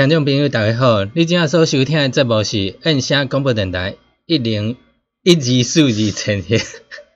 [0.00, 1.04] 听众朋友，大家好！
[1.14, 4.78] 你今仔所收听的节目是按声广播电台一零
[5.22, 6.58] 一二四二千天。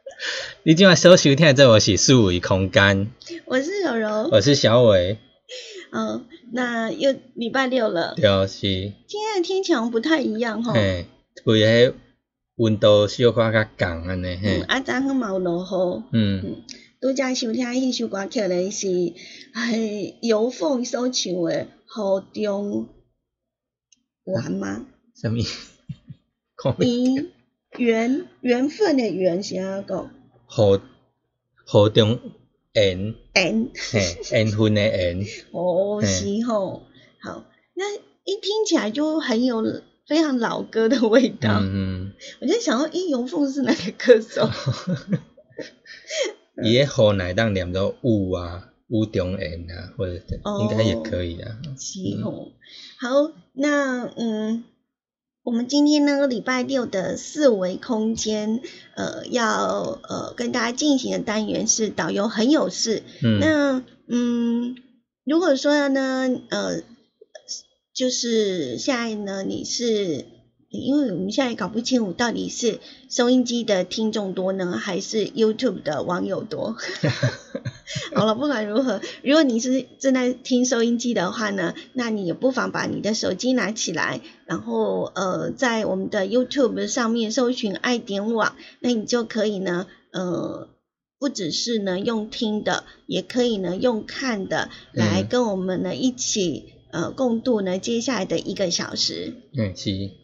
[0.65, 3.11] 你今仔所收听的节目是四维空间。
[3.47, 5.17] 我是柔柔，我是小伟。
[5.93, 8.13] 嗯，那又礼拜六了。
[8.17, 8.61] 对，是。
[8.61, 10.75] 今天的天气不太一样吼。
[10.75, 11.07] 嘿，
[11.45, 11.95] 为迄
[12.57, 14.61] 温度小可较降安尼嘿。
[14.69, 16.03] 啊，昨昏嘛有落雨。
[16.13, 16.63] 嗯。
[17.01, 18.89] 拄则收听迄首歌曲咧是，
[19.55, 21.67] 哎，游凤所唱的。
[21.97, 22.89] 好中
[24.25, 24.85] 玩吗？
[25.15, 25.45] 什么？
[26.81, 27.31] 缘
[27.79, 30.11] 缘缘分的缘是安个？
[30.45, 30.81] 好
[31.65, 32.19] 好中
[32.73, 33.71] 缘缘，
[34.33, 35.25] 缘分的缘。
[35.53, 36.83] 哦，是吼。
[37.21, 37.45] 好，
[37.75, 39.63] 那一听起来就很有
[40.09, 41.61] 非常老歌的味道。
[41.61, 42.13] 嗯嗯。
[42.41, 44.51] 我就想到，一游凤是哪个歌手？
[46.61, 48.74] 伊个河内当念做雾啊。
[48.89, 50.23] 乌中人啊，或者
[50.61, 51.59] 应该也可以啊。
[51.79, 52.53] 是哦，
[52.99, 54.65] 好，那嗯，
[55.43, 58.61] 我们今天呢礼拜六的四维空间，
[58.95, 63.03] 呃，要呃跟大家进行的单元是导游很有事。
[63.23, 63.41] 嗯。
[63.41, 64.77] 那嗯，
[65.25, 66.83] 如果说呢，呃，
[67.95, 70.27] 就是现在呢，你是。
[70.79, 76.77] 因为我们现在搞不清楚到底是收音机的听众多呢，还是 YouTube 的网友多。
[78.15, 90.69] 好了，不管如何，如果你是正在听收音机的话呢，那你也不妨把你的手机拿起来，然后呃，在我们的 YouTube 上面搜寻爱点网，那你就可以呢，呃，
[91.19, 99.35] 不只是呢用听的，也可以呢用看的来跟我们呢一起呃共度呢接下来的一个小时。
[99.57, 100.24] 嗯，是。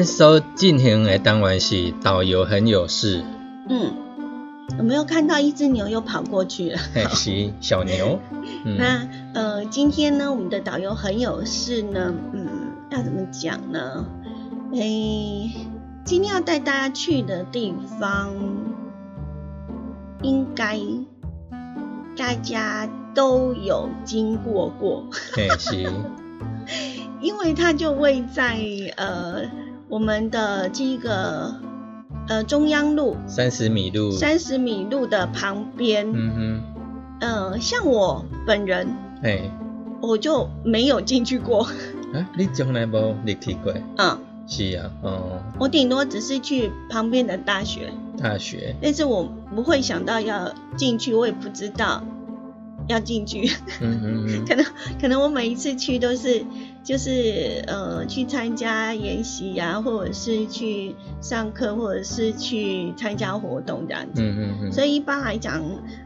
[0.00, 3.22] 咱所进行的单元是导游很有事，
[3.68, 3.92] 嗯，
[4.78, 6.78] 有没有看到一只牛又跑过去了？
[6.94, 8.18] 嘿，是小牛。
[8.64, 12.48] 嗯，那呃，今天呢，我们的导游很有事呢，嗯，
[12.88, 14.06] 要怎么讲呢？
[14.72, 15.50] 诶，
[16.06, 18.32] 今天要带大家去的地方，
[20.22, 20.80] 应该
[22.16, 25.04] 大家都有经过过，
[25.34, 25.92] 嘿，是，
[27.20, 28.58] 因为它就位在
[28.96, 29.42] 呃
[29.90, 31.52] 我们的这个
[32.28, 34.12] 呃中央路三十米路。
[34.12, 36.08] 三十米路的旁边。
[36.14, 36.60] 嗯哼，
[37.20, 38.86] 呃，像我本人，
[39.22, 39.50] 哎，
[40.00, 41.64] 我就没有进去过。
[42.14, 43.74] 啊，你从来无入去过？
[43.96, 49.24] 嗯，是啊，哦，我顶多只是去旁边的大学，大学，但是我
[49.56, 52.02] 不会想到要进去，我也不知道
[52.86, 53.50] 要进去。
[53.80, 54.64] 嗯嗯嗯， 可能
[55.00, 56.44] 可能我每一次去都是
[56.90, 64.20] 就是呃去参加研习呀、或者是去上课，或者是去参加活动这样子。
[64.20, 65.62] 嗯嗯嗯，所以一般来讲，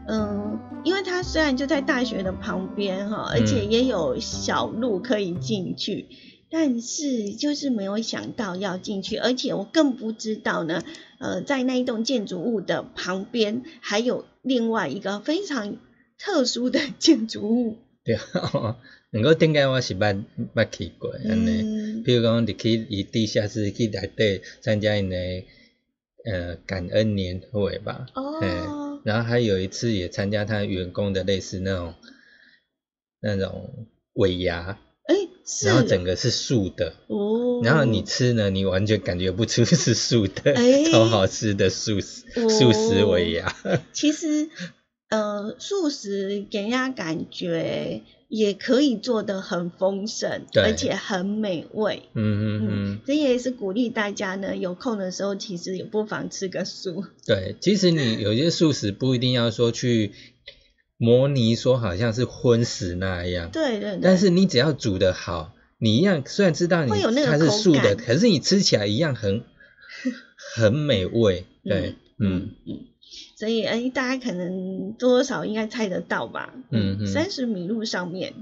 [0.07, 6.05] 嗯，因为它虽然就在大学的旁边哈，而嗯且也有小路可以进去，
[6.51, 10.83] 但是就是没有想到要进去，而且我更不知道呢，
[11.17, 15.77] 呃，在那一栋建筑物的旁边还有另外一个非常
[16.19, 17.77] 特殊的 建筑物。
[18.03, 18.77] 对啊，
[19.21, 21.61] 不过顶间我是捌捌去过安尼。
[21.61, 25.17] 嗯，比如讲，入去伊地下室去内底参加因的
[26.25, 28.07] 呃感恩年会吧，
[28.41, 28.47] 嘿。
[28.47, 31.93] 哦，然后还有一次也参加他员工的类似那种
[33.21, 35.15] 那种尾牙，哎，
[35.63, 42.49] 然后整个是素的，哦，然后你吃呢，你完全感觉不出是素的，哎 超好吃的素食哦。
[42.49, 43.55] 素食尾牙，
[43.93, 44.49] 其实，
[45.09, 48.01] 呃，素食给人家感觉
[48.35, 52.09] 也可以做得很丰盛，而且很美味。
[52.13, 57.05] 嗯嗯嗯，这也是鼓励大家呢，有空的时候其实也不妨吃个素。
[57.25, 60.11] 对，其实你有些素食不一定要说去
[60.97, 63.99] 模拟说好像是荤食那样，对对对。
[64.01, 69.43] 但是你只要煮得好，你一样虽然知道你会有那个它是素的，可是你吃起来一样很
[70.55, 71.45] 很美味。
[71.63, 72.85] 对，嗯嗯，
[73.35, 76.53] 所以哎，大家可能多多少少应该猜得到吧？
[76.71, 78.33] 嗯嗯三十米路上面，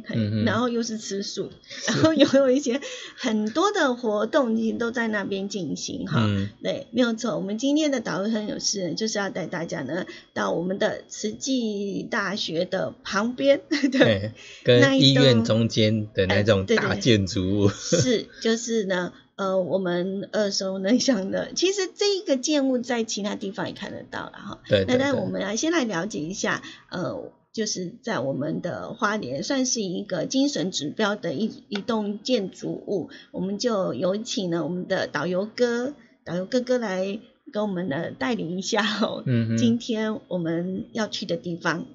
[0.45, 1.49] 然后又是吃素，
[1.87, 2.79] 然后又有一些
[3.15, 6.23] 很多的活动其实都在那边进行哈。
[6.27, 7.35] 嗯对，没有错。
[7.35, 14.31] 我们今天的导游很有事，就是要带大家呢到我们的慈济大学的旁边， 对，对，
[14.63, 17.69] 跟医院中间的那哎种大建筑物。
[17.73, 24.59] 是，就是呢，呃，我们耳熟能详的，其实这一个建物在其他地方也看得到了哈。
[24.69, 35.94] 对对对那但我们来先来了解一下，呃，就是在我们的花莲算是一个精神指标的一一栋建筑物，我们就有请呢我们的导游哥，
[36.24, 37.19] 导游哥哥来
[37.51, 41.86] 跟我们呢带领一下哦，嗯今天我们要去的地方。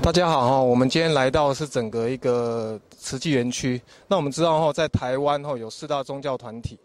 [0.00, 3.82] 大家好哈，我们今天来到的是整个一个慈济园区。
[4.06, 6.78] 那我们知道哈，在台湾哈有四大宗教团体，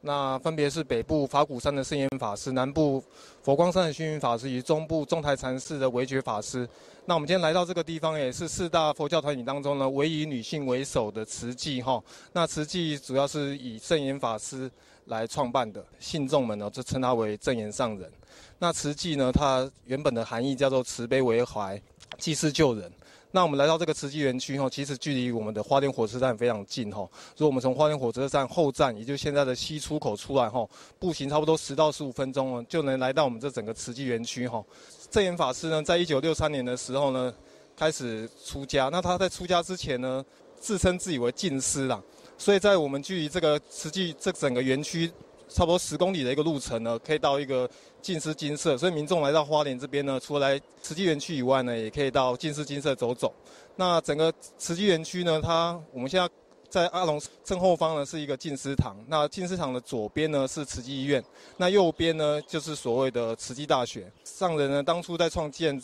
[0.00, 3.00] 那分别是北部法鼓山的圣严法师，南部
[3.44, 6.68] 佛光山的虚云法师，以及中部中台禅寺的维觉法师。
[7.06, 12.02] 那我们今天来到这个地方，也是四大佛教团体当中呢，唯以女性为首的慈济哈。
[12.32, 14.68] 那慈济主要是以圣严法师
[15.04, 18.10] 来创办的，信众们呢就称他为正言上人。
[18.58, 21.80] 那慈济呢，它原本的含义叫做慈悲为怀，
[22.18, 22.90] 济世救人。
[23.34, 26.98] 那我们来到这个慈济园区后，其实距离我们的花莲火车站非常近哈。
[27.36, 34.62] 如果我们从花莲火车站后站，也就是现在的西出口出来哈，步行差不多十到十五分钟哦，就能来到我们这整个慈济园区哈。
[35.10, 37.32] 正言法师呢，在一九六三年的时候呢，
[37.74, 38.90] 开始出家。
[38.92, 40.22] 那他在出家之前呢，
[40.60, 42.02] 自称自己为净师啦。
[42.36, 45.10] 所以在我们距离这个慈济这整个园区
[45.48, 47.68] 差不多十公里的一个路程呢，可以到一个
[48.02, 48.76] 净思金色。
[48.76, 53.32] 所以民众来到花莲这边呢，除了来慈济园区以外呢，也可以到净思金色走走。
[53.76, 56.28] 那整个慈济园区呢，它我们现在
[56.68, 61.22] 在阿龙正后方呢是一个净思堂，那净思堂的左边呢是慈济医院，
[61.56, 64.10] 那右边呢就是所谓的慈济大学。
[64.24, 65.80] 上人呢当初在创建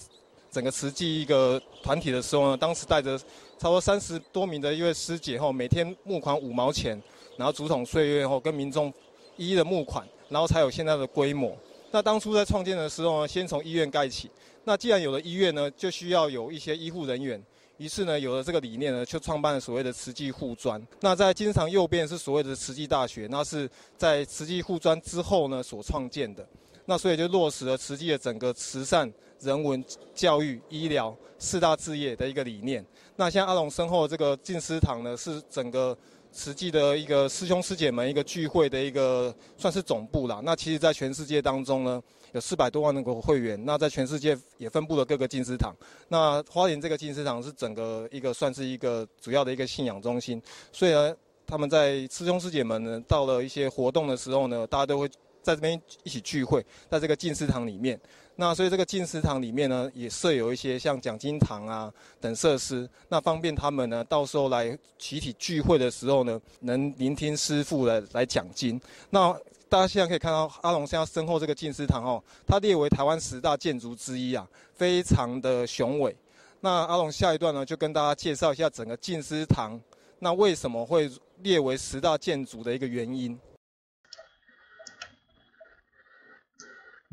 [0.50, 3.18] 整个慈济一个团体的时候呢，当时带着
[3.58, 6.98] 差不多三十多名的一位师姐后，每天募款五毛钱，
[7.36, 8.90] 然后竹筒岁月后跟民众
[9.36, 11.54] 一一的募款，然后才有现在的规模。
[11.90, 14.30] 那当初在创建的时候呢，先从医院盖起。
[14.64, 17.42] 那既然有了医院呢，就需要有一些医护人员。
[17.78, 20.84] 于是呢，有了这个理念呢，就创办了所谓的慈济护专。
[21.00, 26.46] 那在金堂右边是所谓的慈济大学，那是在慈济护专之后呢所创建的。
[26.86, 29.82] 那所以就落实了慈济的整个慈善、人文、
[30.14, 32.84] 教育、医疗四大置业的一个理念。
[33.14, 35.96] 那像阿龙身后的这个净思堂呢，是整个
[36.38, 40.40] 实际的一个师兄师姐们一个聚会的一个算是总部啦。
[40.44, 43.60] 那其实，在全世界当中呢，有四百多万个会员。
[43.64, 45.74] 那在全世界也分布了各个进师堂。
[46.06, 50.40] 那花莲这个进师堂是整个一个算是一个主要的一个信仰中心。
[50.72, 51.12] 所以呢，
[51.44, 55.08] 他们在师兄师姐们呢，到了一些活动的时候呢，大家都会
[55.42, 58.00] 在这边一起聚会，在这个进师堂里面。
[58.40, 68.80] 那所以这个进食堂里面呢，也设有一些像讲经堂啊等设施，那方便他们呢，到时候来集体聚会的时候呢，能聆听师傅来来讲经。
[69.10, 69.32] 那
[69.68, 76.16] 大家现在可以看到阿龙现在身后这个进食堂哦，它列为台湾十大建筑之一啊，非常的雄伟。
[76.60, 79.80] 那阿龙下一段呢，就跟大家介绍一下整个进食堂，
[80.20, 81.10] 那为什么会
[81.42, 83.36] 列为十大建筑的一个原因。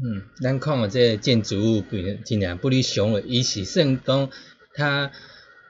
[0.03, 1.83] 嗯，咱看我这建筑物，
[2.25, 4.29] 尽量不离雄伟，伊是算讲
[4.73, 5.11] 它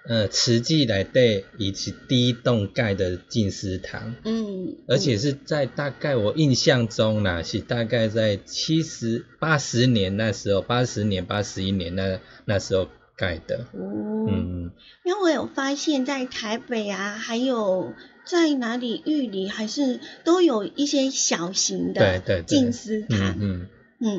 [0.08, 4.16] 呃瓷器来底，伊是第一栋盖的进思堂。
[4.24, 13.68] 嗯，而且是在大概我印象中啦，是大概在七十八十年那时候，八十年八十一年那那时候盖的。
[13.74, 14.72] 哦，嗯，
[15.04, 17.94] 因为我有发现，在台北啊，还有
[18.26, 23.20] 在哪里玉里，还是都有一些小型的进思堂。
[23.20, 23.38] 嗯。
[23.40, 23.68] 嗯，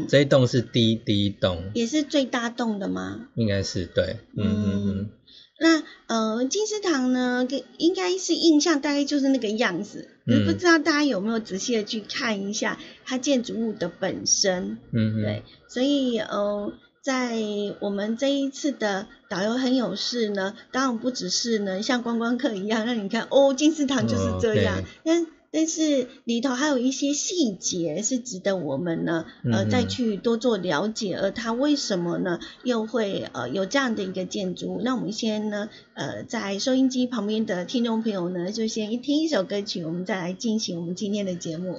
[0.08, 3.28] 这一栋是第一第一栋，也是最大栋的吗？
[3.34, 4.98] 应该是对，嗯嗯。
[4.98, 5.10] 嗯。
[5.58, 7.46] 那呃，金丝堂呢，
[7.78, 17.38] 应该是印象大概就是那个样子，嗯，不知道大家有没有仔细的去看一下它建筑物的本身，嗯对，所以呃，在
[17.80, 25.26] 我们这一次的导游很有事呢，当然不只是呢像观光客一样让你看哦，金丝堂就是这样，但。
[25.56, 31.16] 但是里头还有一些细节是值得我们呢，呃，再去多做了解。
[31.16, 34.82] 而它为什么呢，又会呃有这样的一个建筑？
[34.84, 41.78] 那我们先呢，呃，在收音机旁边的听众朋友呢，就先一听一首歌曲，我们再来进行我们今天的节目。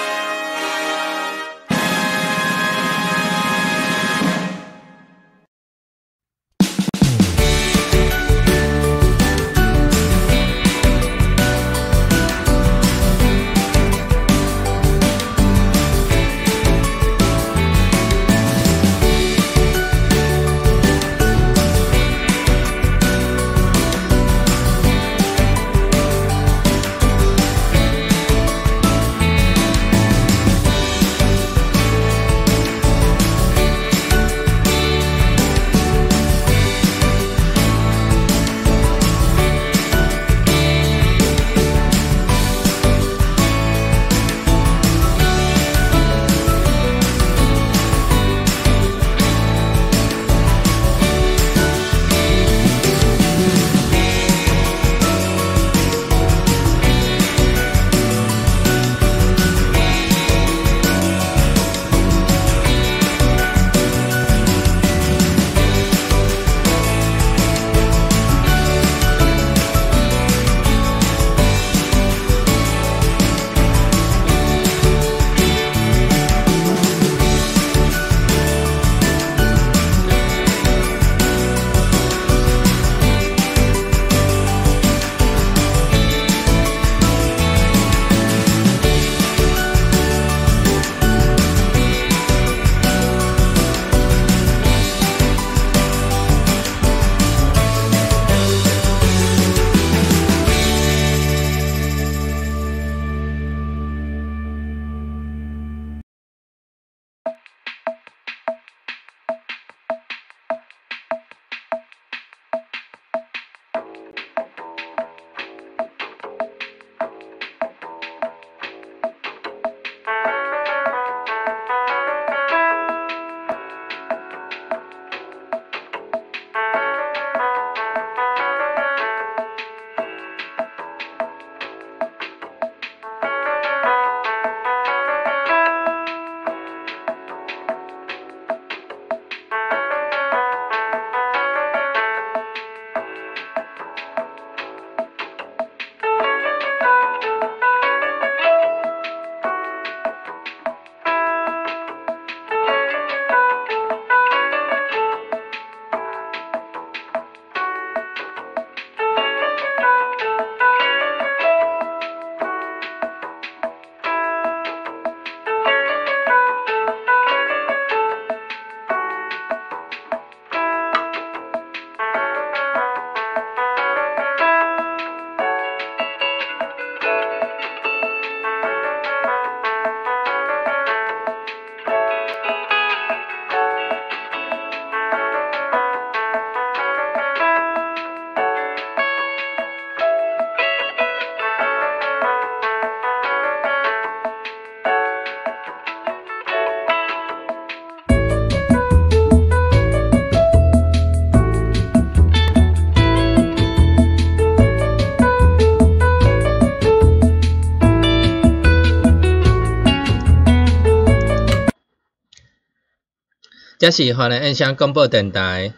[213.81, 215.73] 这是华南印象广播电台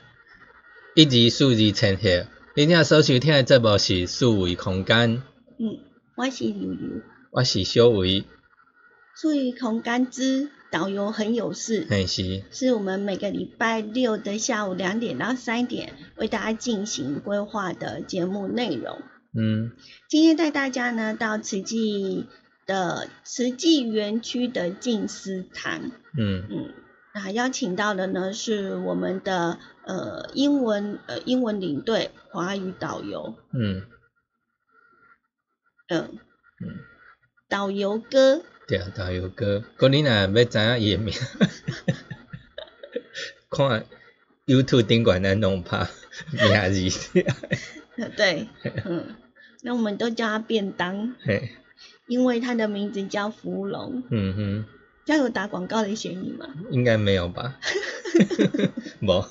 [0.93, 2.27] 一二四二千赫。
[2.53, 5.24] 你听所收听的节目是数维空间，
[5.57, 5.79] 嗯，
[6.17, 8.25] 我是悠悠，我是小维，
[9.15, 19.01] 数维空间之导游很有事，嘿是，是我们每个礼拜六的下午两点到三点为大家进行规划的节目内容。
[19.33, 19.72] 嗯。
[20.10, 22.25] 今天带大家呢到慈济
[22.65, 26.43] 的慈济园区的静思堂，嗯。
[26.50, 26.74] 嗯，
[27.13, 33.83] 那邀请到的呢是我们的呃英文呃英文领队华语导游，嗯。
[35.90, 36.18] 嗯
[36.61, 36.79] 嗯，
[37.50, 41.14] 导游哥，对啊，导游哥，嗰你若要知影伊诶名，
[43.51, 43.85] 看
[44.48, 45.85] YouTube 顶管咱弄拍
[46.31, 47.20] 名字，
[47.98, 48.48] 呃 对，
[48.85, 49.16] 嗯，
[49.61, 51.51] 那我们都叫他便当，嘿，
[52.07, 54.66] 因为他的名字叫芙蓉，嗯哼，
[55.05, 56.48] 这样有打广告的嫌疑吗？
[56.72, 57.59] 应该没有吧？
[59.00, 59.27] 没，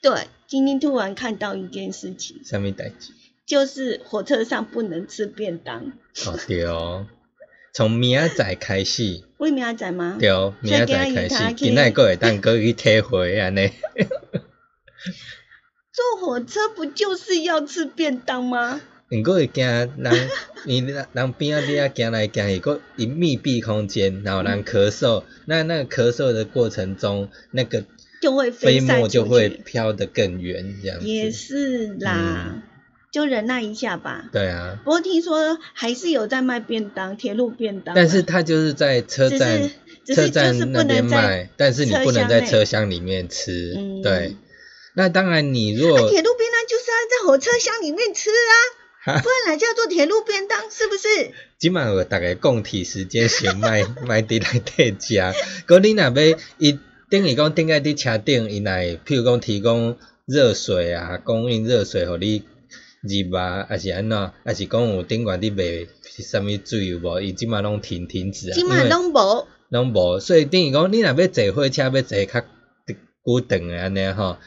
[0.00, 3.12] 对，今天突然看到一件事情，什么代志？
[3.46, 5.92] 就是火车上不能吃便当，
[6.26, 7.06] 哦对哦，
[7.72, 10.16] 从明仔载开始，为明仔载吗？
[10.20, 13.70] 对，明仔载开始，今仔个会当过去体会安尼。
[15.92, 18.80] 坐火车不就是要吃便当吗？
[19.10, 20.28] 毋过会惊人，
[20.66, 27.84] 伊人边仔底仔行来行去，个一密闭空间，然后人咳嗽，那那个咳嗽的过程中，那个
[28.20, 31.06] 就会飞沫就会去飘得更远，这样子。
[31.06, 32.62] 也是啦，
[33.10, 34.28] 就忍耐一下吧。
[34.30, 37.96] 对啊，不过听说还是有在卖便当，铁路便当啊。
[37.96, 39.70] 但是他就是在车站
[40.04, 43.74] 车站那边卖，但是你不能在车厢里面吃。
[43.74, 44.36] 嗯对，
[44.94, 50.60] 那当然你如果啊铁路便当就是要在火车厢里面吃啊，哈 不然哪叫做铁路便当？
[50.70, 51.32] 是不是？
[51.58, 55.14] 即满有大概供体时间先卖 卖伫来底食，
[55.66, 56.78] 佮你若要伊
[57.10, 62.44] 等于讲顶下伫车顶，伊来譬如讲提供热水啊，供应热水互你
[63.02, 67.20] 入啊，还是安怎，还是讲有顶悬伫卖啥物水有无？
[67.20, 69.46] 伊即满拢停停止啊，今晚拢无。
[69.70, 72.40] 拢无，所以等于讲你若要坐火车，要坐较
[73.24, 74.38] 久长的安尼吼，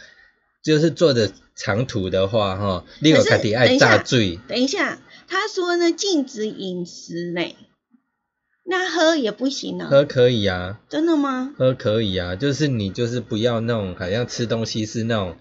[0.63, 1.31] 就是坐的
[1.63, 4.39] 长途的话哈，你有可是家己爱炸醉。
[4.47, 7.55] 等一下，他说呢禁止饮食呢，
[8.65, 11.53] 那喝也不行呢、喝可以啊，真的吗？
[11.57, 15.37] 喝可以啊，就是你就是不要那种好像吃东西是那种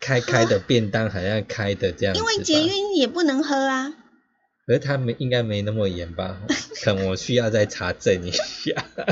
[0.00, 2.20] 开开的便当，好像开的这样子。
[2.20, 3.92] 因为捷运也不能喝啊。
[4.66, 6.40] 可是他没应该没那么严吧？
[6.82, 8.40] 可能我需要再查证一下。
[8.96, 9.04] 他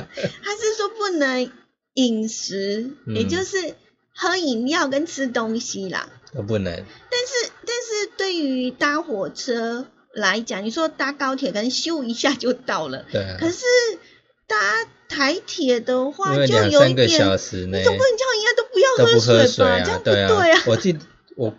[0.57, 1.51] 是说不能
[1.95, 3.75] 饮食，嗯也就是
[4.14, 6.09] 喝饮料跟吃东西啦。
[6.37, 6.72] 都不能。
[6.75, 13.64] 但是，但是对于搭火车来讲，你说搭高铁可能咻一下就到了，对啊，可是
[14.46, 14.57] 搭
[15.09, 19.81] 台铁的话就有一两三个点，小时内你总不能叫人家都不要喝水水吧？
[19.83, 20.29] 这样啊，不对啊。
[20.29, 20.62] 对啊。
[20.66, 20.99] 我记
[21.37, 21.55] 我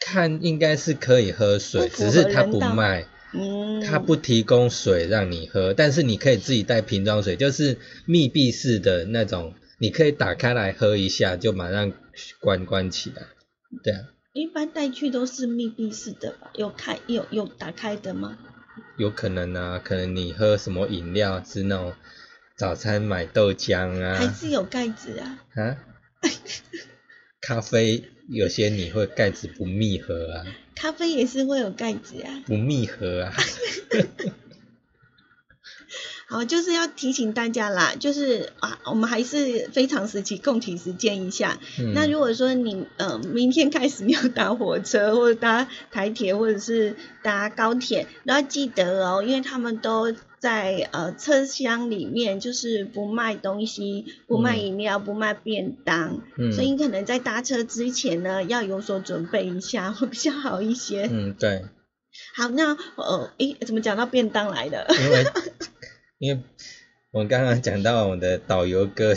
[0.00, 3.06] 看应该是可以喝水，只是他不卖。
[3.32, 7.76] 嗯，他不提供水让你喝，但是你可以自己带瓶装水，就是
[8.06, 11.92] 密闭式的那种，你可以打开来喝一下，就马上
[12.40, 13.26] 关关起来。
[13.82, 14.00] 对啊，
[14.32, 16.50] 一般带去都是密闭式的吧？
[16.54, 18.38] 有开有有打开的吗？
[18.96, 21.94] 有可能啊，可能你喝什么饮料是那种
[22.56, 25.38] 早餐买豆浆啊还啊是有盖子啊？
[25.54, 25.76] 啊，
[27.40, 32.42] 咖啡有些你会盖子不密合啊，咖啡也是会有盖子啊。
[32.46, 33.32] 不密合啊。
[36.28, 41.58] 好，就是要提醒大家啦，就是啊，我们还是非常时期共体时间一下。
[41.78, 61.08] 嗯那如果说你呃明天开始要搭火车或者搭台铁或者是搭高铁，都要记得哦，因为他们都在呃车厢里面，就是不卖东西，不卖饮料，不卖便当，嗯所以你可能在搭车之前呢，要有所准备一下，会比较好一些。
[61.08, 61.64] 嗯，对，
[62.34, 64.86] 好，那呃，诶，怎么讲到便当来的？
[64.90, 65.24] 因为
[66.18, 66.42] 因为
[67.12, 69.14] 我们刚刚讲到我们的导游哥，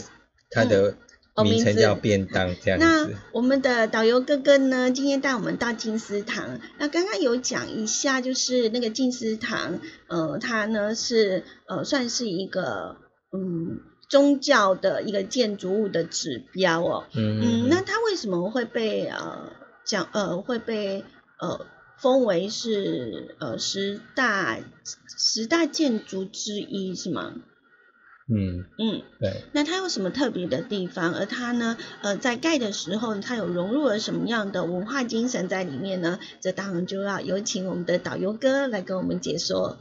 [0.50, 0.96] 他的
[1.34, 3.10] 哦名称叫便当这样那。
[3.32, 6.60] 我们的导游哥哥呢，今天带我们到金丝堂。
[6.78, 12.98] 那刚刚有讲一下，就是那个金丝堂，呃，它呢是呃算是一个
[13.32, 17.06] 嗯宗教的一个建筑物的指标哦。
[17.14, 19.54] 嗯嗯，那它为什么会被呃
[19.86, 21.04] 讲呃会被
[21.40, 21.66] 呃
[22.02, 24.60] 封为是呃十大
[25.18, 27.34] 十大建筑之一是吗？
[28.32, 29.02] 嗯，嗯。
[29.20, 31.14] 对，那它有什么特别的地方？
[31.14, 36.20] 而它呢，呃，在盖的时候，它有融入了什么样的文化精神在里面呢？
[36.40, 39.78] 这当然就要有请我们的导游哥来跟我们解说。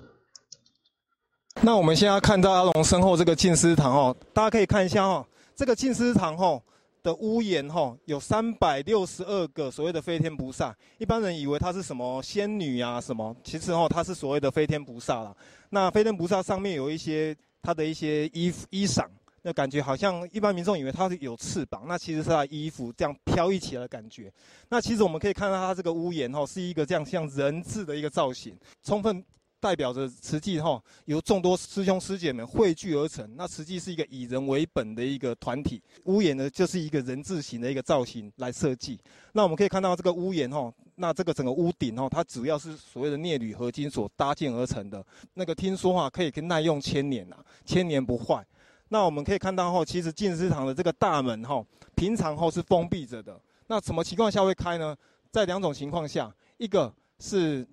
[1.61, 6.63] 那我们现在看到阿龙身后这个静思堂哦，大家可以看一下哦，这个静思堂哦，
[7.03, 10.77] 的屋檐哈，有三百六十二个所谓的飞天菩萨。
[10.99, 15.35] 一般人以为它是什么仙女啊什么，其实哈它是所谓的飞天菩萨啦。
[15.71, 19.07] 那飞天菩萨上面有一些它的一些衣服衣裳，
[19.43, 24.33] 那感觉好像一般民众以为它是有翅膀，那其实是它衣服这样飘逸起来的感觉。
[24.69, 29.25] 那其实我们可以看到它这个屋檐哈是一个这样像人字的一个造型，充分。
[29.61, 33.35] 代表着慈济哈由众多师兄师姐们汇聚而成。
[33.37, 38.99] 那慈济是一个以人为本的一个团体，屋檐呢就是一个人字形的一个造型来设计。
[39.33, 45.05] 那我们可以看到这个屋檐哈，那这个整个屋顶哈，它主要是所谓的镍铝合金所搭建而成的。
[45.35, 48.47] 那个听说哈可以耐用千年呐，千年不坏。
[48.89, 53.39] 那我们可以看到哈，其实进思堂的这个大门哈，平常哈是封闭着的。
[53.67, 54.97] 那什么情况下会开呢？
[55.31, 57.67] 在两种情况下，一个是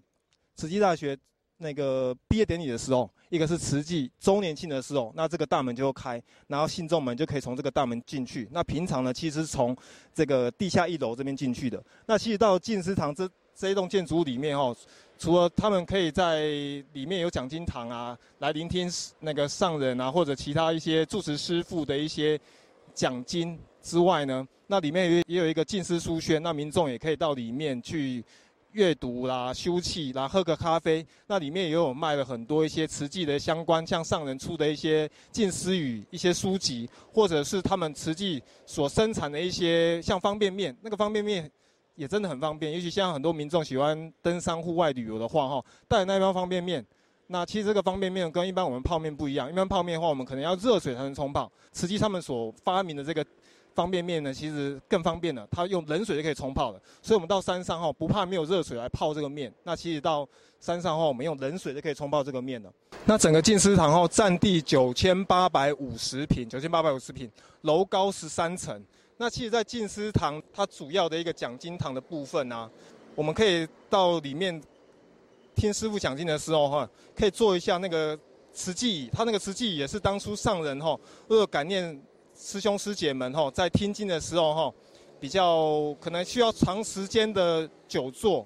[0.56, 1.16] 慈济大学。
[1.58, 8.48] 那个毕业典礼的时候，一个是慈济周年庆的时候，那这个大门就会开，然后信众们就可以从这个大门进去。
[8.52, 9.76] 那平常呢，其实是从
[10.14, 11.82] 这个地下一楼这边进去的。
[12.06, 14.76] 那其实到进思堂这这一栋建筑物里面哦，
[15.18, 16.42] 除了他们可以在
[16.94, 22.38] 里面有讲经堂啊，来聆听那个上人啊或者其他一些住持师傅的一些
[22.94, 28.24] 讲经之外呢，那里面也也有一个进思书轩，那民众也可以到里面去。
[28.76, 41.50] 阅读啦，休憩啦，喝个咖啡，那里面也有卖了很多一些瓷器的相关，像上人出的一些近思语一些书籍，或者是他们瓷器所生产的一些像方便面，那个方便面
[41.96, 46.86] 也真的很方便，尤其像很多民众喜欢登山户外旅游的话，哈，带那一包方便面，
[47.28, 53.26] 那其实这个方便面跟一般我们泡面不一样，一般泡面的话，我们可能要热水才能冲泡，瓷器他们所发明的这个。
[53.76, 56.82] 方便面呢，其实更方便了，它用冷水就可以冲泡了。
[57.02, 59.54] 所以，我们到山上哈，不怕没有热水来泡这个面。
[59.64, 60.26] 那其实到
[60.62, 62.72] 山上后，我们用冷水就可以冲泡这个面了。
[63.04, 67.30] 那整个进思堂哈占地九千八百五十平，九千八百五十平，
[67.62, 68.82] 楼高十三层。
[69.18, 72.72] 那其实，在进思堂它主要的一个讲经堂的部分呢，
[73.14, 74.60] 我们可以到里面
[75.54, 78.18] 听师傅讲经的时候哈，可以坐一下那个
[78.54, 79.10] 瓷器椅。
[79.12, 82.02] 它那个瓷器椅也是当初上人哈为了感念。
[82.38, 84.74] 师兄师姐们哈，在听经的时候哈，
[85.20, 88.46] 比较可能需要长时间的久坐，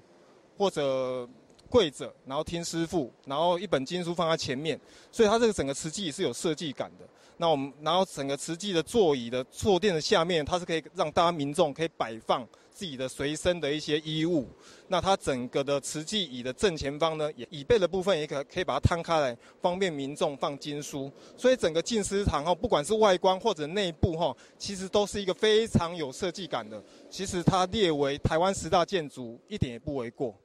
[0.57, 1.27] 或者
[1.69, 4.79] 跪着，然后听师傅，然后一本经书放在前面，
[5.11, 7.07] 所以它这个整个瓷器是有设计感的。
[7.41, 14.45] 那我们，然后整个瓷器的座椅的坐垫的下面，它是可以让大家民众可以摆放自己的随身的一些衣物。
[14.89, 21.09] 那它整个的瓷器椅的正前方呢，也椅背的部分也可可以把它摊开来，方便民众放经书。
[21.37, 26.83] 所以整个静思堂哈，不管是外观或者内部哈，其实都是一个非常有设计感的。
[27.09, 30.37] 其实它列为台湾十大建筑，一点也不为过。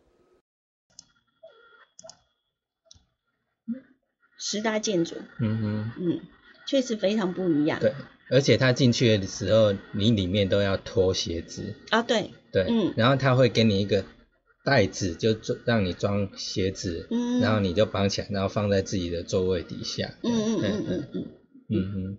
[4.39, 5.17] 十大建筑。
[5.41, 5.93] 嗯哼。
[5.99, 6.21] 嗯。
[6.67, 7.79] 确实非常不一样。
[7.81, 7.95] 对，
[8.31, 11.75] 而且他进去的时候，你里面都要脱鞋子。
[11.91, 12.31] 啊，对。
[12.53, 12.95] 对，嗯。
[12.97, 14.05] 然后他会给你一个
[14.65, 17.41] 袋子，就装让你装鞋子，嗯。
[17.41, 20.15] 然后你就绑起来，然后放在自己的座位底下。
[20.23, 21.29] 嗯嗯嗯嗯嗯。
[21.69, 22.19] 嗯哼。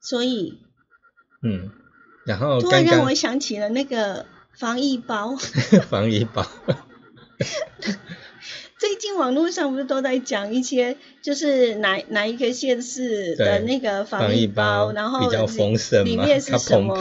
[0.00, 0.58] 所以。
[1.42, 1.70] 嗯。
[2.26, 2.60] 然后。
[2.60, 5.36] 突然让我想起了那个防疫包。
[5.88, 6.46] 防疫包。
[8.78, 15.28] 最近网络上不是都在讲一些，就是哪哪一个县市的那个防疫包，然后
[16.04, 16.94] 里面是什么？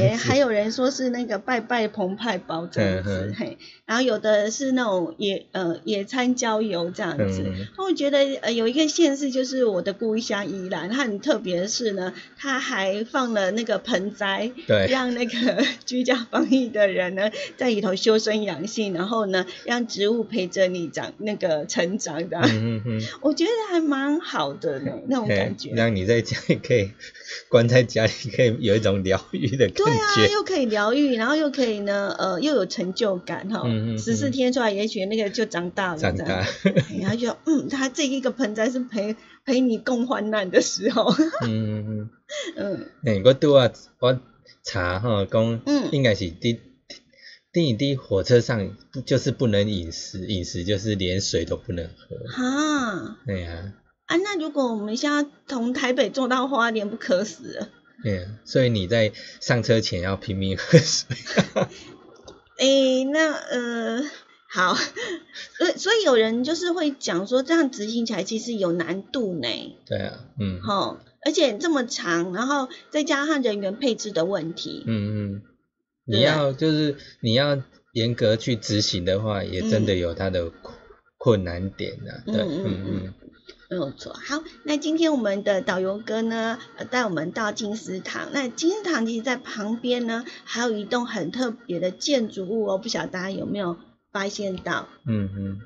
[0.00, 7.44] 哎，还有人说是那个拜拜澎湃包这样子，嘿，然后有的是那种野呃野餐郊游这样子。
[7.76, 14.52] 那我觉得呃有一个县市就是我的故乡宜兰，它很特别的是呢，它还放了那个盆栽，
[14.88, 21.12] 让那个居家防疫的人呢在里头修身养性，然后呢让植物陪着你长。
[21.24, 25.70] 那个成长的，嗯嗯我觉得还蛮好的那种感觉。
[25.74, 26.90] 让你在家里可以
[27.48, 29.84] 关在家里，可以有一种疗愈的感觉。
[29.84, 33.62] 对啊，又可以疗愈，然后又可以呢，呃，又有成就感哈。
[33.64, 33.98] 嗯嗯。
[33.98, 35.98] 十四天出来，也许那个就长大了。
[35.98, 36.46] 长大。
[37.00, 41.12] 然后就嗯，他这一个盆栽是陪陪你共患难的时候。
[41.42, 42.10] 嗯嗯嗯。
[42.56, 42.86] 嗯。
[43.04, 44.20] 哎，我拄啊，我
[44.62, 46.60] 查哈讲，嗯，应该是滴。
[47.54, 52.16] 第一滴火车上不就是不能饮食，饮食就是连水都不能喝。
[52.28, 53.72] 哈，对呀。
[54.06, 57.68] 啊，那如果我们现在从台北坐到花莲，不渴死了？
[58.02, 61.16] 对呀，所以你在上车前要拼命喝水。
[62.58, 64.02] 哎，那呃，
[64.50, 69.48] 好，所 以所以有人就是会讲说，这样执行起来其实有难度呢。
[69.86, 70.60] 对啊，嗯。
[70.60, 74.82] 好，而且这么长，然后再加上人员配置的问题。
[74.88, 75.42] 嗯嗯。
[76.06, 77.62] 你要就是你要
[77.92, 80.52] 严格去执行的话，也真的有它的
[81.18, 82.12] 困难点呐。
[82.26, 83.14] 对，嗯嗯
[83.70, 84.12] 没有错。
[84.12, 88.28] 好，那今天我们的导游哥呢，呃，带我们到金石堂。
[88.32, 93.76] 那金石堂其实在旁边呢，还有一栋很特别的建筑物哦，不晓得大家有没有
[94.12, 94.88] 发现到？
[95.06, 95.60] 嗯嗯。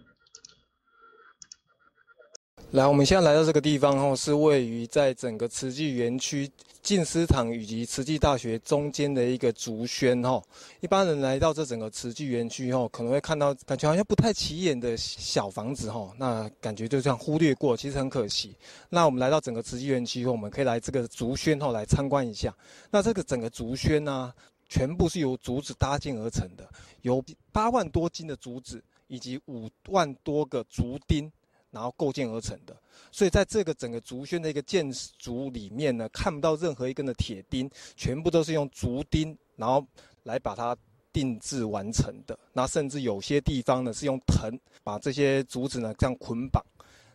[2.73, 6.47] 来，我们现在来到这个地方哦，是位于在整个慈济园区
[6.83, 10.43] 静思堂以及慈济大学中间的一个竹轩哈。
[10.81, 18.55] 一般人来到这整个慈济园区后，可能会看到感觉好像不太起眼的小房子哈，那感觉就这样忽略过，其实很可惜。
[18.91, 22.55] 那我们来到整个慈济园区后，我们可以来这个竹轩后来参观一下。
[22.91, 24.31] 那这个整个竹轩呢，
[24.69, 26.69] 全部是由竹子搭建而成的，
[27.01, 31.33] 有八万多斤的竹子以及五万多个竹钉。
[31.71, 32.75] 然后构建而成的，
[33.13, 39.87] 所以在这个整个竹轩的一个建筑里面呢，看不到任何一根的铁钉，全部都是用竹钉，然后
[40.23, 40.75] 来把它
[41.13, 42.39] 定制完成的。
[42.55, 46.65] 那甚至有些地方呢，是用藤把这些竹子呢这样捆绑。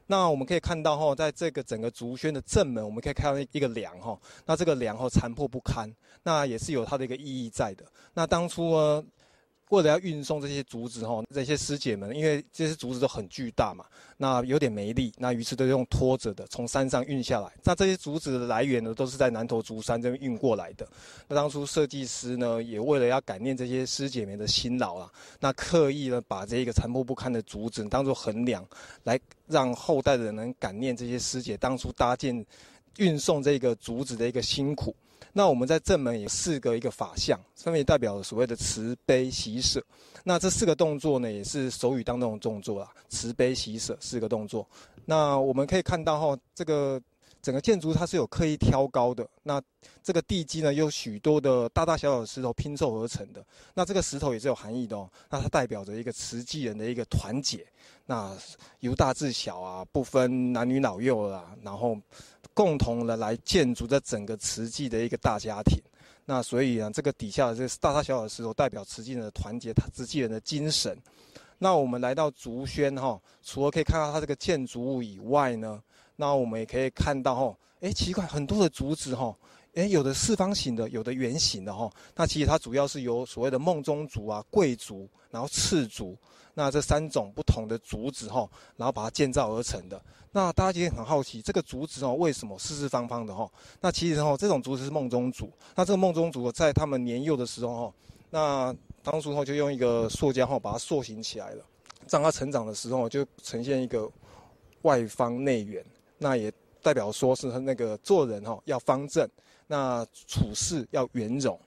[0.05, 7.83] 那我们可以看到哈，在这个整个竹轩的正门，我们可以看到一个梁哈，那这个梁哈残破不堪，那也是有它的一个意义在的。
[8.13, 9.03] 那当初呢？
[9.69, 13.85] 为了要运送这些竹子哈，这些师姐们，因为这些竹子都很巨大嘛，
[14.17, 17.51] 那有点没力，那于是都用拖着的从山上运下来。
[17.63, 20.87] 那这些竹子的来源呢，都是在南投竹山这边运过来的。
[21.27, 28.63] 那当初设计师呢，也为了要感念这些师姐们的辛劳啊，那刻意呢把这个残破不堪的竹子当做衡量，
[29.03, 32.45] 来让后代的人能感念这些师姐当初搭建、
[32.97, 34.95] 运送这个竹子的一个辛苦。
[35.35, 39.83] 那我们在正门有四个一个法相，分别代表所谓的慈悲喜舍。
[40.23, 44.65] 那这四个动作呢，也是手语当中的动作啦，慈悲喜舍四个动作。
[45.05, 47.01] 那我们可以看到哈，这个
[47.41, 49.27] 整个建筑它是有刻意挑高的。
[49.41, 49.59] 那
[50.03, 53.43] 这个地基呢，有许多的大大小小的石头拼凑而成的。
[53.73, 55.09] 那这个石头也是有含义的哦。
[55.31, 57.65] 那它代表着一个慈济人的一个团结。
[58.05, 58.37] 那
[58.81, 61.97] 由大至小啊，不分男女老幼啦，然后。
[62.53, 65.81] 共同的来建筑这整个慈济的一个大家庭，
[66.25, 70.97] 那所以呢，这个底下的这大大小小的石头代表慈济人的团结，他慈济人的精神。
[71.57, 75.81] 那我们来到竹轩哈，除了可以看到它这个建筑物以外呢，
[76.17, 79.33] 那我们也可以看到哈，哎，奇怪，很多的竹子哈，
[79.73, 81.91] 哎，有的四方形的，有的圆形的哈。
[82.15, 86.15] 那其实它主要是由所谓的梦中竹啊、贵族，然后赤竹，
[86.53, 89.99] 那这三种不同的竹子哈，然后把它建造而成的。
[90.31, 93.49] 那大家今天很好奇，这个竹子哦，为什么四四方方的哈？
[93.81, 95.51] 那其实哈，这种竹子是梦中竹。
[95.75, 97.93] 那这个梦中竹在他们年幼的时候哈，
[98.29, 101.65] 那当初哈就用一个塑胶哈把它塑形起来了，
[102.09, 104.07] 让它成长的时候就呈现一个
[104.83, 105.83] 外方内圆。
[106.17, 109.27] 那也代表说是那个做人哈要方正，
[109.67, 111.59] 那处事要圆融。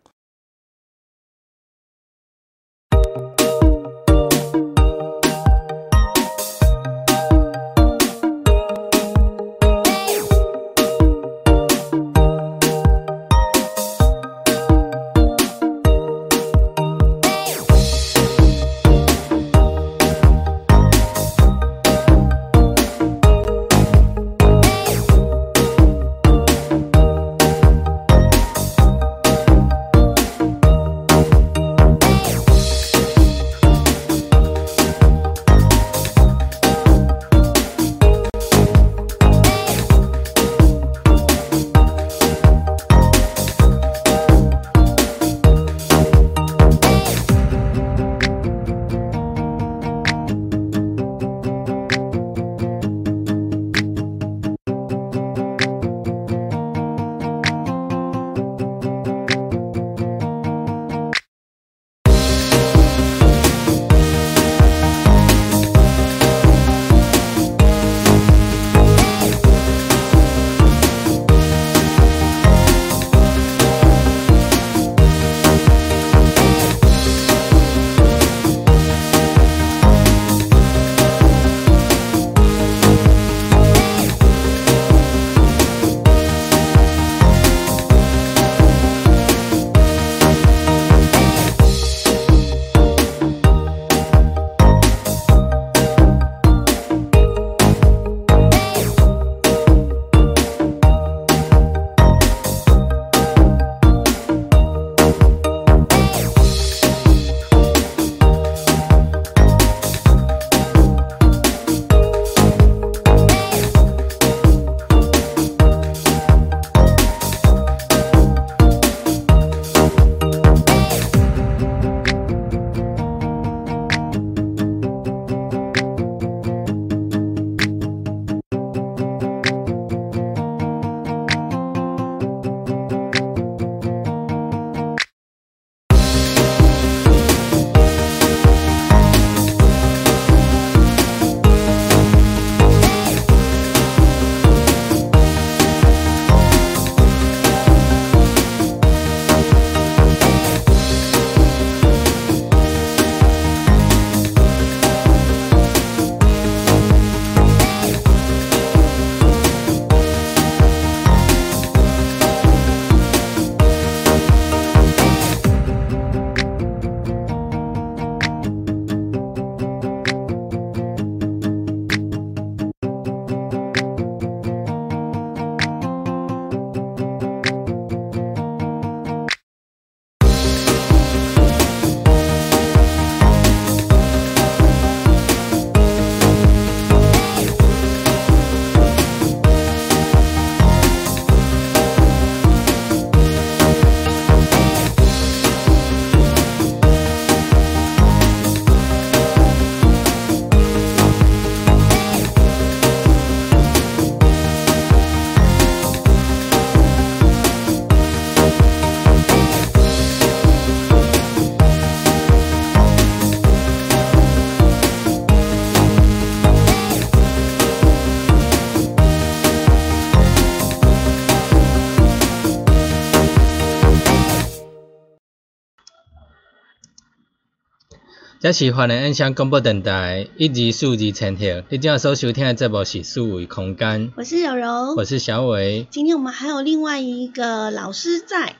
[228.47, 235.89] 这是华人音响广播电台一二四二千赫，你今仔收收听的这部是数维空间，我是柔柔，我是小伟。
[235.91, 238.55] 今天我们还有另外一个老师在，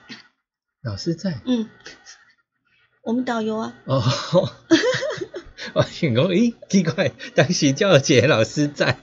[0.83, 1.69] 老师在，嗯，
[3.05, 3.75] 我们导游啊。
[3.85, 4.03] 哦，
[5.75, 8.99] 我想讲，咦，奇怪，当时叫杰老师在，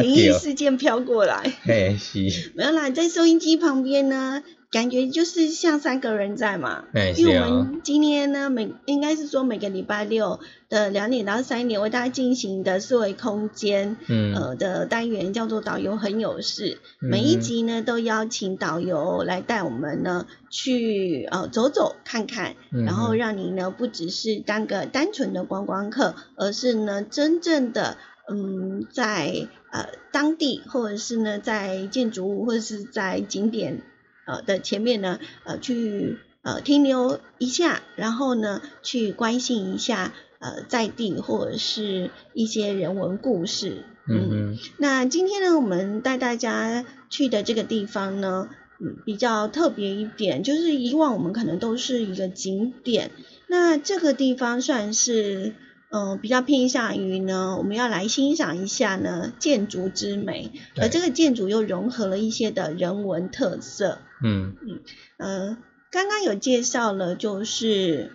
[0.00, 4.42] 灵异事件飘过来，嘿，是，没有啦，在收音机旁边呢。
[4.70, 6.84] 感觉就是像三个人在嘛，
[7.16, 27.96] 因为我们今天呢，每应该是说每个礼拜六的两点到三点为大家进行的四维空间，嗯，呃的单元叫做导游很有事，每一集呢都邀请导游来带我们呢去呃走走看看，然后让你呢不只是当个单纯的观光客，而是呢真正的
[28.30, 33.82] 嗯在呃当地或者是呢在建筑物或者是在景点。
[34.26, 43.84] 呃的前面呢，呃去呃停留一下，然后呢去关心一下呃在地或者是一些人文故事。
[44.06, 48.50] 嗯，那今天呢，我们带大家去的这个地方呢，
[48.80, 53.10] 嗯比较特别一点，就是以往我们可能都是一个景点，
[53.46, 55.54] 那这个地方算是。
[55.90, 64.00] 嗯，比较偏向于呢，我们要来欣赏一下呢建筑之美，而这个建筑又融合了一些的人文特色。
[64.22, 64.80] 嗯嗯
[65.16, 65.56] 呃，
[65.90, 68.12] 刚刚有介绍了，就是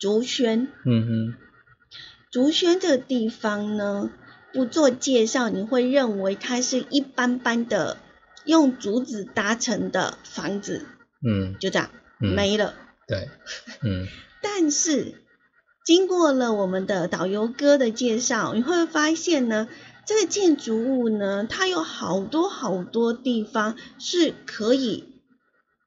[0.00, 0.66] 竹轩。
[0.84, 1.34] 嗯哼，
[2.32, 4.10] 竹轩这个地方呢，
[4.52, 7.98] 不做介绍，你会认为它是一般般的
[8.44, 10.84] 用竹子搭成的房子。
[11.24, 12.74] 嗯，就这样没了。
[13.06, 13.28] 对，
[13.82, 14.08] 嗯，
[14.42, 15.22] 但是。
[15.88, 19.68] 经过了我们的导游哥的介绍，你会发现呢，
[20.04, 25.14] 这个建筑物呢，它有好多好多地方是可以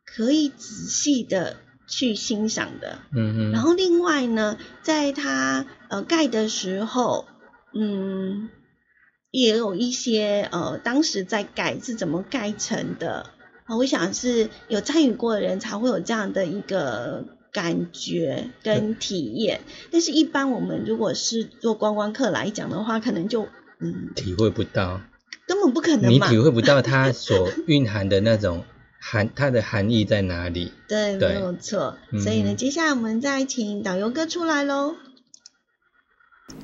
[0.03, 2.97] 可以仔细的去欣赏的。
[3.15, 3.51] 嗯嗯。
[3.51, 7.27] 然后另外呢，在它呃盖的时候，
[7.71, 8.49] 嗯，
[9.29, 13.27] 也有一些呃当时在盖是怎么盖成的
[13.65, 13.77] 啊？
[13.77, 17.37] 我想是有参与过的人才会有这样的一个。
[17.51, 23.47] 感觉跟体验，但是一般我们如果是做观光客来讲的话，可能就
[23.79, 25.01] 嗯体会不到，
[25.47, 28.63] 根本不可能你体会不到它所蕴含的那种
[28.99, 30.71] 含， 它的含义在哪里？
[30.87, 31.97] 对，没有错。
[32.23, 34.95] 所以呢，接下来我们再请导游哥出来喽。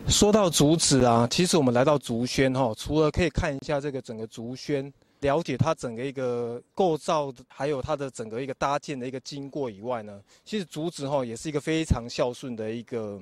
[0.08, 4.94] 说到竹子啊，其实我们来到竹轩哈，除了可以看一下这个整个竹轩。
[5.22, 13.20] 了解它整个一个构造，还有它的整个一个搭建的一个经过以外呢，其实竹子哈也是一个非常孝顺的一个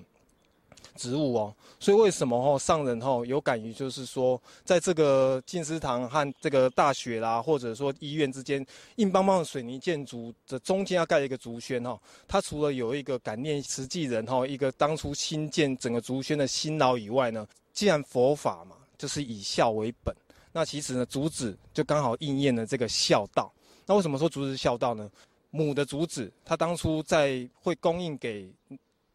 [0.96, 1.56] 植物哦。
[1.80, 8.66] 所以为什么哈上人哈有感于就是说，在这个进思堂和这个大学啦，或者说医院之间
[8.98, 20.14] 硬邦邦的水泥建筑的中间要盖一个竹轩哈，它除了有一个感念实际人哈一个当初新建整个竹轩的辛劳以外呢，既然佛法嘛，就是以孝为本。
[20.56, 23.52] 那其实呢，竹子就刚好应验了这个孝道。
[23.86, 25.12] 那为什么说竹子孝道呢？
[25.52, 28.50] 母的竹子，它当初在会供应给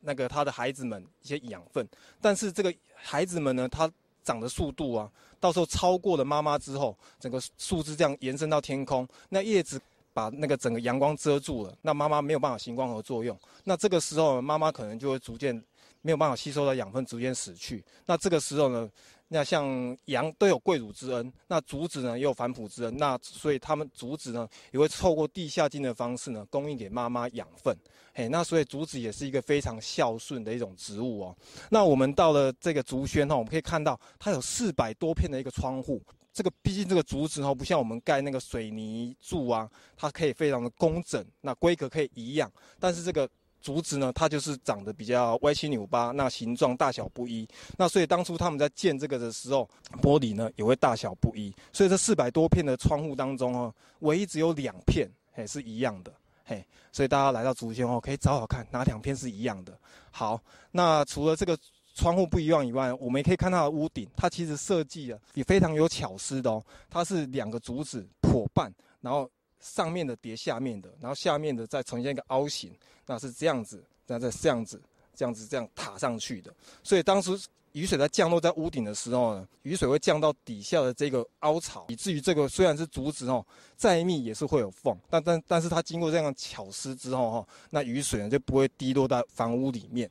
[0.01, 1.89] 那个它的孩子们一些养分，
[2.21, 3.91] 但是这个孩子们呢，它
[4.23, 5.11] 长的速度啊，
[5.41, 9.81] 到时候超过了妈妈之后，整个树枝这样延伸到天空，那叶子
[10.13, 13.35] 把那个整个阳光遮住了，那妈妈没有办法行光合作用，
[13.65, 15.55] 那这个时候妈妈可能就会逐渐
[16.03, 17.83] 没有办法吸收到养分，逐渐死去。
[18.05, 18.91] 那这个时候呢？
[19.33, 27.73] 那像羊都有跪乳之恩，那竹子呢也有反哺之恩，那所以他们竹子呢也会透过地下茎的方式呢供应给妈妈养分，
[28.13, 31.37] 嘿，那所以竹子也是一个非常孝顺的一种植物哦。
[31.71, 36.03] 那我们到了这个竹轩哈，我们可以看到它有四百多片的一个窗户，
[36.33, 42.51] 这个毕竟这个竹子哈不像我们盖那个水泥柱啊，它可以非常的工整，那规格可以一样，
[42.81, 43.31] 但是这个。
[43.61, 47.47] 竹子呢，它就是长得比较歪七扭八，那形状大小不一，
[47.77, 49.69] 那所以当初他们在建这个的时候，
[50.03, 56.13] 玻璃呢也会大小不一，所以这四百多片的窗户当中哦，唯一只有两片嘿是一样的
[56.45, 59.79] 嘿，所以大家来到竹轩哦，可以找找看哪两片是一样的。
[60.11, 60.41] 好，
[60.71, 61.57] 那除了这个
[61.95, 69.31] 窗户不一样以外，我们也可以看它的屋顶，它其实设计啊也非常有巧思的哦，它是两个竹子破半，然后。
[69.61, 72.73] 上面的叠下面的，然后下面的再呈现一个凹形，
[73.07, 74.81] 那是这样子，那再这样子，
[75.15, 76.53] 这样子这样塔上去的。
[76.83, 77.39] 所以当时
[77.73, 83.45] 雨水在降落在屋顶的时候呢，雨水会降到底下的这个凹槽，以至于这个虽然是竹子哦，
[83.77, 90.11] 再密也是会有缝，但但但是它经过这样巧思之后哈，那雨水呢就不会滴落到房屋里面。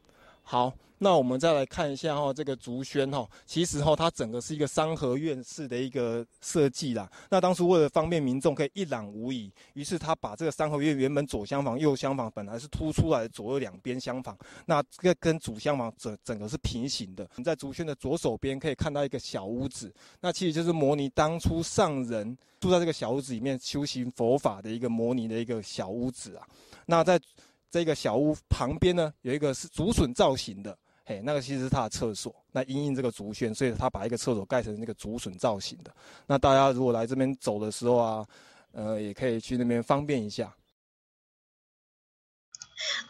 [0.49, 0.73] 好。
[1.01, 7.09] 那我们再来看一下哈，这个竹轩哈，其实哈，它整个是一个三合院式的一个设计啦。
[7.29, 17.25] 那当初为了方便民众可以一览无遗，于是他把这个三合院原本左厢房、右厢房本来是凸出来的，左右两边厢房，那这个跟主厢房整整个是平行的。
[17.37, 26.45] 你在竹轩的左手边可以看到一个小屋子，那其实就是模拟当初上人住在这个小屋子里面修行佛法的一个模拟的一个小屋子啊。
[26.87, 27.17] 那在
[27.69, 30.77] 这个小屋旁边呢，有一个是竹笋造型的。
[31.05, 32.35] 嘿，那个其实是他的厕所。
[32.51, 35.91] 那因应这个竹轩，所以他把一个厕所盖成那个竹笋造型的。
[36.27, 38.27] 那大家如果来这边走的时候啊，
[38.73, 40.55] 呃，也可以去那边方便一下。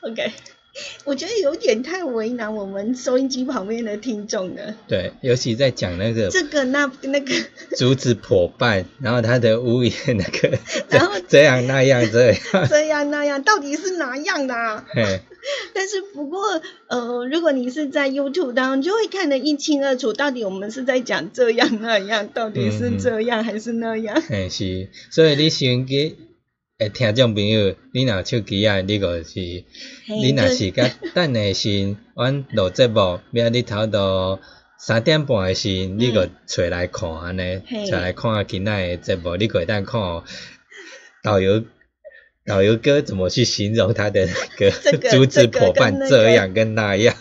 [0.03, 0.31] OK。
[1.03, 4.75] 我觉得有点太为难我们收音机旁边的听众了。
[4.87, 7.33] 对，尤其在讲那个这个那那个
[7.75, 10.57] 竹子破败，然后它的屋檐那个，
[10.89, 12.37] 然后这样那样这样
[12.69, 14.53] 这样那样，到底是哪样的？
[14.53, 14.85] 啊
[15.73, 24.21] 但是不过呃，如果你是在 YouTube 当中，就会看得一清二楚，到底我们是在讲这样那样，到底是这样还是那样？
[24.29, 26.15] 哎是，所以你先给。
[26.79, 29.41] 诶，听众朋友，你若手机啊，你个是，
[30.07, 34.39] 你若是甲 等诶时，阮录节目，明日头到
[34.77, 37.61] 三点半诶时，你个找来看安尼，
[37.91, 40.01] 找来看今仔诶节目，你可以当看
[41.21, 41.65] 导游
[42.45, 44.71] 导游哥怎么去形容他的那个
[45.11, 47.13] 珠子伙伴这样跟那样。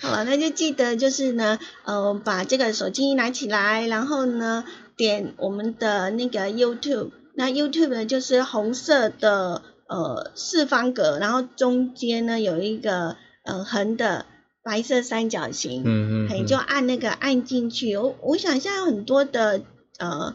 [0.00, 4.64] 好了，那就记得就是呢，呃，把这个手机拿起来，然后呢，
[4.96, 7.10] 点我们的那个 YouTube。
[7.38, 13.14] 那 YouTube 呢，就是红色的呃四方格，然后中间呢有一个
[13.44, 14.26] 呃横的
[14.64, 17.96] 白色三角形，嗯嗯，你就按那个按进去。
[17.96, 19.60] 我我想现在很多的
[20.00, 20.34] 呃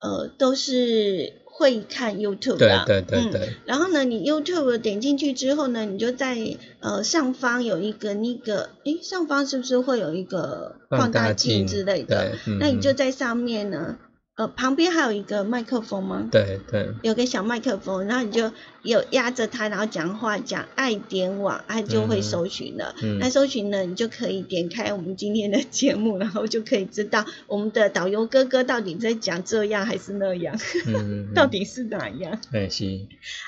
[0.00, 3.56] 呃都是会看 YouTube 的，对对对对。
[3.66, 6.38] 然后呢，你 YouTube 点进去之后呢，你就在
[6.78, 12.30] 呃上方有一个那个，诶，上方是不是会有一个放大镜之类的？
[12.60, 13.98] 那你就在上面呢。
[14.36, 16.28] 呃，旁边还有一个麦克风吗？
[16.30, 18.50] 对对，有个小麦克风，然后你就
[18.84, 22.94] 有压着它，然后讲话讲爱点网，它就会搜寻了。
[23.20, 30.58] 那搜寻呢，你就可以点开我们今天的节目，然后就可以知道我们的导游哥哥到底在讲这样还是那样，
[31.34, 32.40] 到底是哪样？
[32.50, 33.00] 对，是。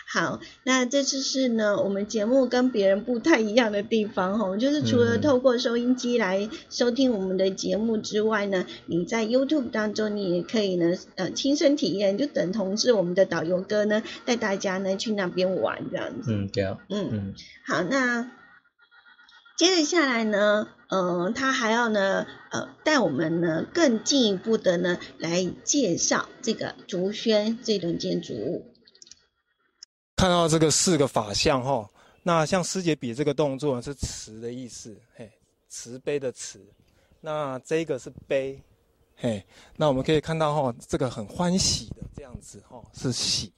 [0.08, 10.76] 好，那这次是呢，我们节目跟别人不太一样的地方哈，就是除了透过收音机来收听我们的节目之外呢，你在 YouTube 当中你也可以。
[10.76, 16.32] 呢，呃，亲身体验就等同是我们的导游哥呢，带大家呢去那边玩这样子。
[16.32, 16.78] 嗯，对啊。
[16.88, 17.34] 嗯嗯。
[17.66, 18.30] 好，那
[19.56, 28.72] 接着下来呢，呃，他还要呢，呃，带我们呢更进一步的呢来介绍这个竹轩这栋建筑物。
[30.16, 31.88] 看到这个四个法相哈，
[32.22, 35.30] 那像师姐比这个动作是慈的意思，嘿，
[35.68, 36.60] 慈悲的慈。
[37.20, 38.62] 那这个是悲。
[39.18, 39.42] 嘿，
[39.76, 43.50] 那我们可以看到哈，这个很欢喜的这样子哈，是喜。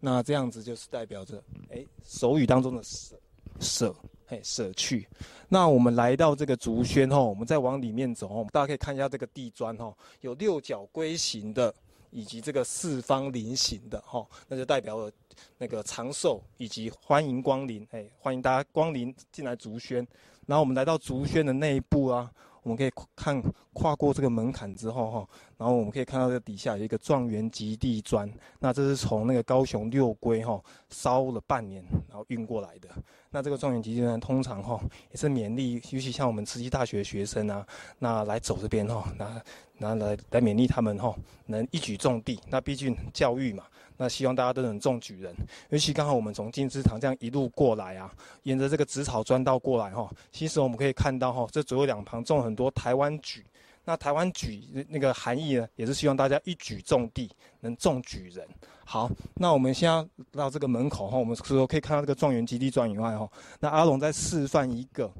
[0.00, 3.16] 那这样子就是代表着，哎，手语当中的舍
[3.60, 3.94] 舍，
[4.26, 5.06] 嘿，舍去。
[5.48, 11.74] 那我们来到这个竹轩哈，我们再往里面走，大家可以看一下这个地砖哈，有六角龟形的，
[12.10, 15.10] 以及这个四方菱形的哈，那就代表了
[15.58, 20.06] 那个长寿以及欢迎光临，哎，欢迎大家光临进来竹轩。
[20.46, 22.30] 然后我们来到竹轩的内部啊。
[22.62, 23.42] 我们可以看
[23.72, 32.88] 跨过这个门槛之后哈，然后我们可以看到这底下有一个状元及地砖，那这是从那个高雄六龟哈烧了半年，然后运过来的。
[33.30, 34.80] 那这个状元及地砖通常哈
[35.10, 37.66] 也是勉励，尤其像我们慈济大学的学生啊，
[37.98, 39.42] 那来走这边哈，那
[39.78, 41.14] 那来来勉励他们哈，
[41.46, 42.40] 能一举中地。
[42.48, 43.64] 那毕竟教育嘛。
[44.02, 45.30] 那希望大家都能中举人，
[45.68, 48.10] 尤其刚好我们从金枝堂这样一路过来啊，
[48.44, 53.44] 沿着这个紫草砖道过来哈，其实我们可以看到哈，这左右两旁种很多台湾菊。
[53.84, 57.30] 那台湾菊那个含义呢，也是希望大家一举种地，
[57.60, 58.48] 能中举人。
[58.86, 65.12] 好，那我们现在到这个门口哈，我们说可以看到这个状元基地砖以外哈，那阿龙在示范一个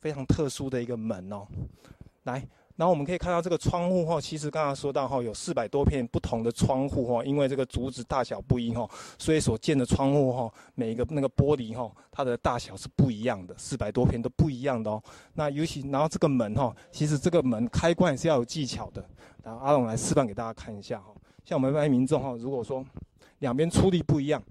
[0.00, 1.46] 非常特殊的一个门哦，
[2.22, 2.42] 来。
[2.76, 15.02] 然后我们可以看到这个窗户哈，其实刚刚说到哈，有四百多片不同的窗户哈，因为这个竹子大小不一哈，所以所建的窗户哈，每一个那个玻璃哈，它的大小是不一样的，四百多片都不一样的哦。
[15.34, 19.04] 那尤其然后这个门哈，其实这个门开关也是要有技巧的。
[19.44, 21.12] 然后阿龙来示范给大家看一下哈，
[21.44, 22.84] 像我们一般民众哈，如果说
[23.40, 24.42] 两边出力不一样，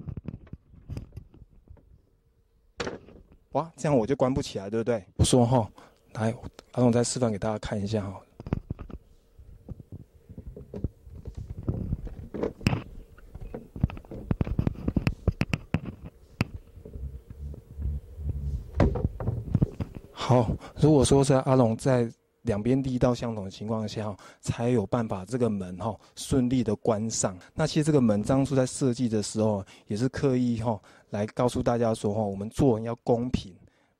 [3.53, 5.03] 哇，这样我就关不起来，对不对？
[5.17, 5.69] 不说哈。
[6.13, 6.35] 来，
[6.73, 8.21] 阿龙再示范给大家看一下哈。
[20.11, 22.09] 好，如果说是阿龙在
[22.43, 27.37] 两边力道相同的情况下，才有办法这个门哈顺利的关上。
[27.53, 33.53] 那其实这个门当初在设计的时候，也是刻意哈来告诉大家说哈，我们做人要公平，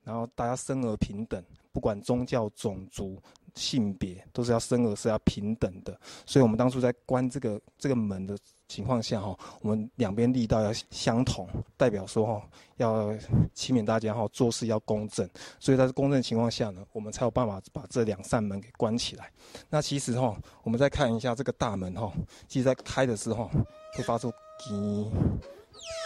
[0.03, 3.21] 然后大家生而平等，不管宗教、种族、
[3.55, 5.99] 性别，都是要生而是要平等的。
[6.25, 8.37] 所以我们当初在关这个这个门的。
[8.71, 11.45] 情况下哈，我们两边力道要相同，
[11.75, 12.41] 代表说哈，
[12.77, 13.13] 要
[13.53, 15.29] 启勉大家哈，做事要公正。
[15.59, 19.29] 所以在公正情况下呢，我们才有办法把这两扇门给关起来。
[19.69, 22.13] 那其实哈，我们再看一下这个大门哈，
[22.47, 23.51] 其实在开的时候
[23.97, 24.31] 会发出
[24.63, 24.71] “叽”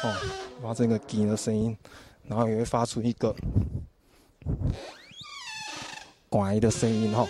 [0.02, 0.12] 哦，
[0.64, 1.78] 发出一个“叽”的声音，
[2.24, 3.32] 然后也会发出一个
[6.36, 7.26] “拐”的声音哈。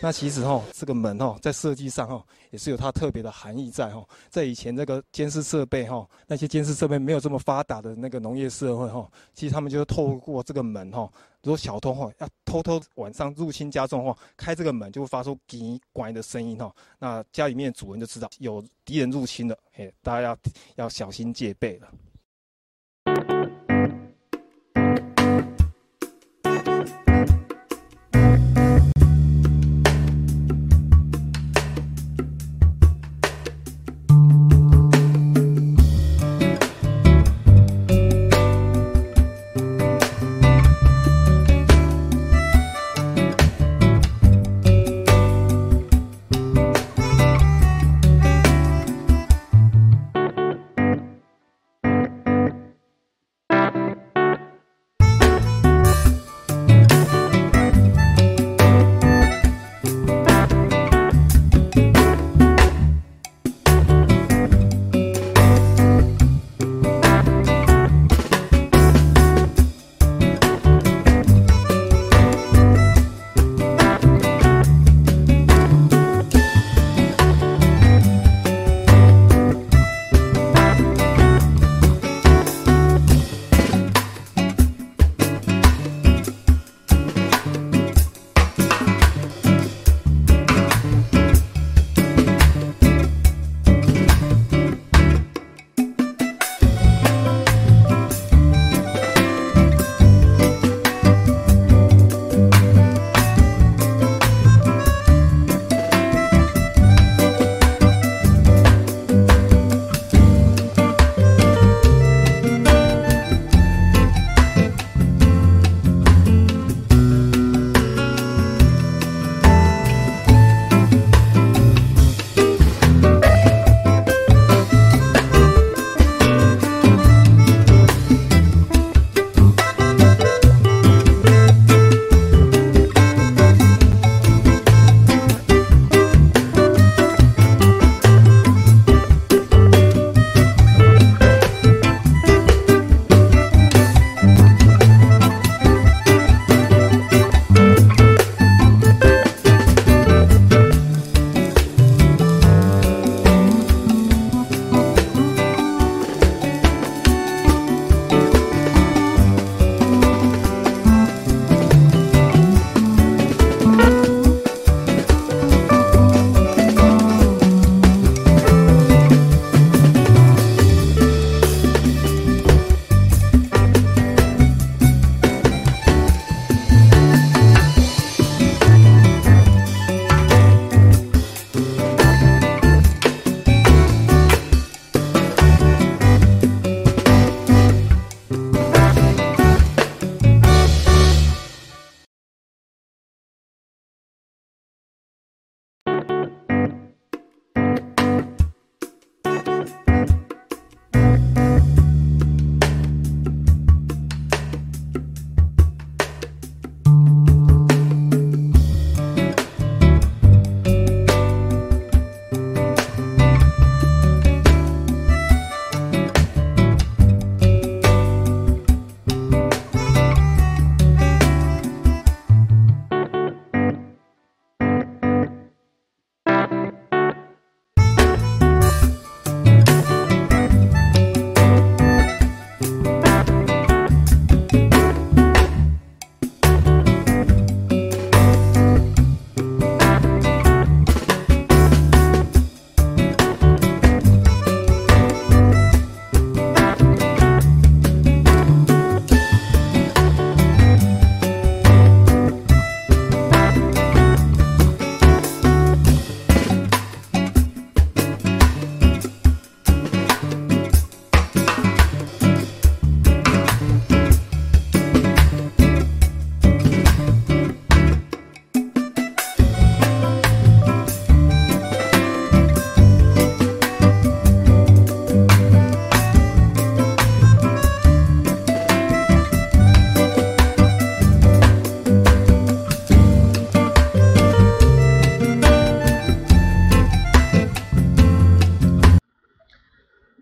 [0.00, 4.02] 那其实哈，这个门哈，在设计上哈，也是有它特别的含义在哈。
[4.30, 11.10] 在以前这个监视设备哈，那些监视设备没有这么发达的那个农业社会哈，其实他们就是透过这个门哈，
[11.42, 16.74] 如果小偷哈要偷偷晚上入侵家中的话，开这个门就会发出“叽”关的声音哈。
[16.98, 20.38] 那家里面主人就知道有敌人入侵了，嘿，大家要
[20.76, 21.88] 要小心戒备了。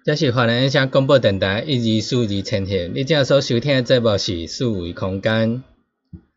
[0.05, 2.93] 这是华南音响广播电台一、二、四、二呈现。
[2.95, 5.63] 你正所收听的节目是四维空间，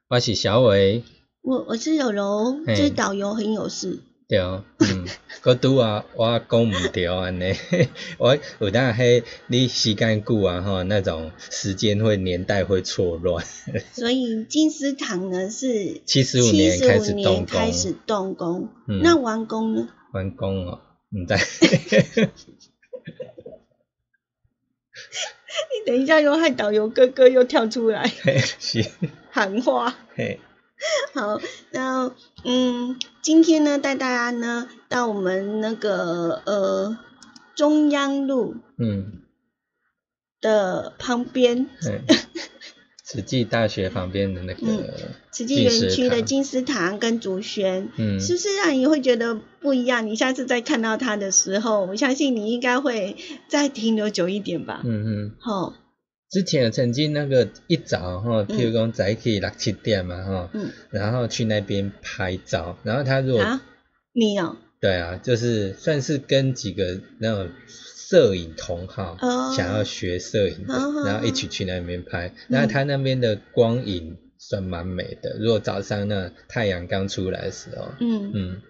[0.08, 1.04] 我是小伟。
[1.42, 4.00] 我我是柔柔，嘿这导游很有事。
[4.30, 5.06] 对，嗯，
[5.44, 7.54] 我拄啊， 我讲毋对安尼，
[8.18, 13.46] 我有当迄你时间久啊吼，那种时间会年代会错乱。
[13.92, 19.90] 所以金丝堂呢是七十五年开始动工，开始动工，嗯那完工呢？
[20.14, 20.80] 完工哦，
[21.12, 21.36] 毋知。
[25.74, 28.12] 你等一下又害导游哥哥又跳出来。
[28.24, 28.86] 嘿是，
[29.32, 29.96] 喊话。
[30.16, 30.40] 嘿，
[31.14, 31.40] 好，
[31.72, 32.12] 那
[32.44, 36.98] 嗯，今天呢带大家呢到我们那个呃
[37.56, 39.24] 中央路嗯，
[40.42, 42.02] 的旁边，嘿，
[43.08, 44.84] 慈济大学旁边的那个嗯
[45.32, 50.06] 慈济园区的金金丝堂跟竹轩，嗯，是不是让你会觉得不一样？
[50.06, 53.16] 你下次再看到它的时候，我相信你应该会
[53.48, 54.82] 再停留久一点吧。
[54.84, 55.32] 嗯嗯。
[55.40, 55.74] 好、
[56.30, 63.62] 之前曾经那个一早哈，譬如讲早起六七点嘛哈，嗯然后去那边拍照，然后他如果、啊，
[64.12, 67.50] 你哦，对啊，就是算是跟几个那种
[68.10, 69.54] 摄影同好、哦。
[69.56, 78.62] 想要学摄影的，哦然后一起去那边拍，然后他那边的光影算蛮美的，如果早上那太阳刚出来的时候，嗯，嗯。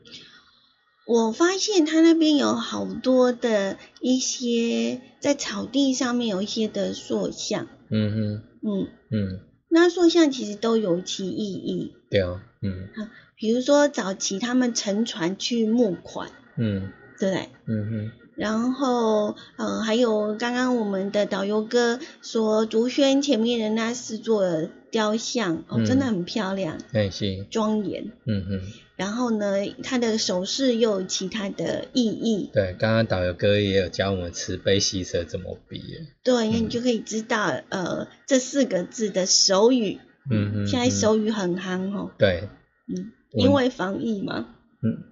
[1.06, 8.44] 我发现他那边有好多的一些在草地上面有一些的塑像，嗯哼。
[8.64, 12.90] 嗯，嗯，那塑像其实都有其意义，对哦，嗯。
[13.38, 16.92] 比如说早期他们乘船去募款，嗯。
[17.20, 17.50] 对不对？
[17.68, 24.44] 嗯哼然后，呃，还有刚刚我们的导游哥说，竹轩前面的那四座
[24.92, 28.12] 雕像，哦，嗯真的很漂亮，哎是，庄严。
[28.26, 28.62] 嗯哼。
[28.96, 40.00] 然后呢，它的手势又有其他的意义，对，刚刚导游哥也有教我们慈悲喜舍怎么比耶，对，你就可以知道，呃，这四个字的手语，
[40.32, 42.50] 嗯嗯，现在嗯手语很夯哦，对，
[42.88, 44.48] 嗯，因为防疫嘛，
[44.82, 45.04] 嗯，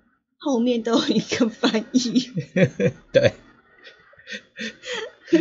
[0.45, 2.29] 后面都有一个翻译，
[3.11, 3.31] 对，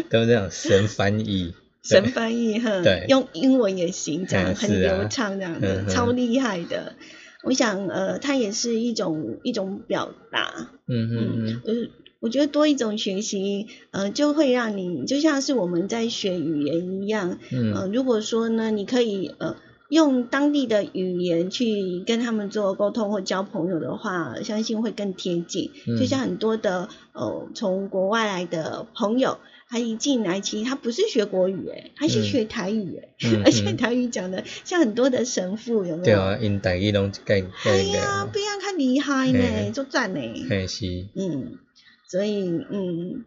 [0.08, 1.52] 都是那种神翻译，
[1.82, 3.04] 神翻译哈，对。
[3.06, 6.94] 用英文也行，这样嗯很流畅，这样的、嗯超厉害的。
[7.42, 11.90] 我想，呃，它也是一种一种表达，嗯嗯嗯，呃，
[12.20, 17.74] 我觉得多一种学习，呃，就会让你就像是我们在学语言一样，嗯。
[17.74, 19.54] 呃，如果说呢，你可以呃
[19.94, 25.70] 用当地的语言去跟他们做沟通或交朋友的话，相信会更贴近。
[25.86, 25.96] 嗯。
[25.96, 29.38] 就像很多的呃从国外来的朋友，
[29.68, 33.42] 他一进来，其实他不是学国语，诶，他是嗯学台语，诶，嗯。
[33.44, 36.04] 而且嗯台语讲的像很多的神父有没有？
[36.04, 39.70] 对啊，因台语拢盖哎盖呀，个，不要看厉害呢，嘿。
[39.72, 40.20] 就赞呢。
[40.50, 41.58] 嘿是，嗯，
[42.08, 43.24] 所以嗯，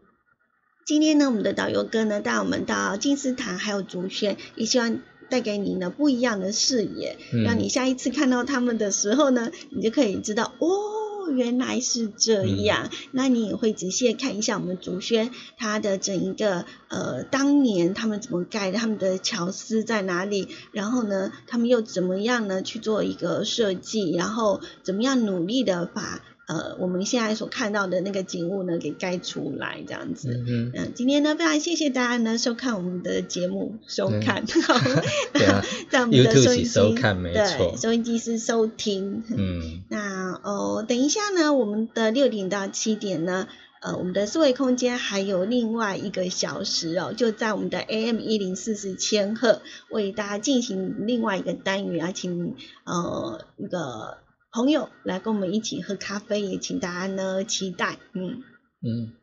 [0.85, 4.99] 今天呢，我们的导游哥呢带我们到金丝堂还有竹轩，也希望
[5.29, 12.89] 带给你呢不一样的视野，嗯让你下一次看到他们的时候呢，你就可以知道哦，原来是这样。
[13.11, 26.21] 那你也会仔细看一下我们竹轩它的整一个呃当年他们怎么盖的，他们的巧思在哪里，然后呢，他们又怎么样呢去做一个设计，然后怎么样努力的把。
[26.47, 30.29] 呃，我们现在所看到的那个景物呢，给盖出来这样子。
[30.47, 34.45] 嗯嗯，今天呢，非常谢谢大家呢收看我们的节目，收看
[35.33, 39.23] 对啊 在我们的收音机收看没错对，收音机是收听。
[39.35, 43.49] 嗯那哦，等一下呢，我们的六点到七点呢，
[43.81, 54.19] 呃，我们的思维空间还有另外一个小时哦，就在我们的 AM 一零四四千赫为大家进行另外一个单元啊，请呃一个
[54.51, 58.43] 朋友来跟我们一起喝咖啡，也请大家呢期待，嗯。
[58.81, 59.13] 嗯，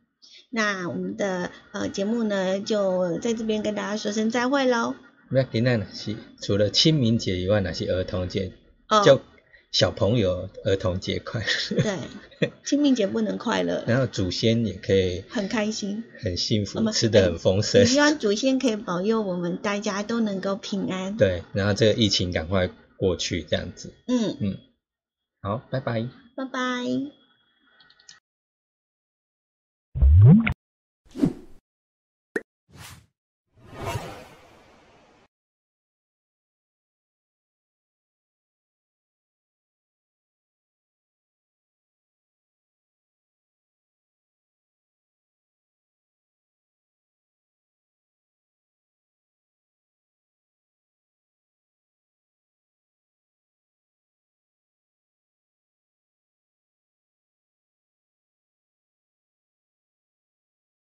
[0.50, 4.94] 那我们的呃节目呢，就在这边跟大家说声再会喽。
[5.30, 8.52] 那今仔若是除了清明节以外，那是儿童节，
[8.88, 9.20] 哦，叫
[9.72, 11.82] 小朋友儿童节快乐，
[12.40, 16.04] 对，清明节不能快乐，然后祖先也可以很开心。
[16.20, 21.16] 很幸福，吃的很丰盛也，希望祖先可以保佑我们大家都能够平安。
[21.16, 24.58] 对，然后这个疫情赶快过去，这样子，嗯嗯，
[25.45, 26.09] 好拜拜。
[26.34, 27.12] 拜拜。